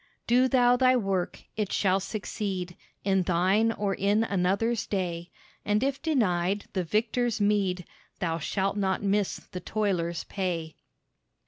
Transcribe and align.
"Do 0.25 0.47
thou 0.47 0.77
thy 0.77 0.95
work: 0.95 1.43
it 1.55 1.71
shall 1.71 1.99
succeed 1.99 2.75
In 3.03 3.21
thine 3.21 3.71
or 3.71 3.93
in 3.93 4.23
another's 4.23 4.87
day; 4.87 5.29
And 5.63 5.83
if 5.83 6.01
denied 6.01 6.65
the 6.73 6.83
victor's 6.83 7.39
meed, 7.39 7.85
Thou 8.17 8.39
shalt 8.39 8.77
not 8.77 9.03
miss 9.03 9.35
the 9.37 9.59
toiler's 9.59 10.23
pay." 10.23 10.75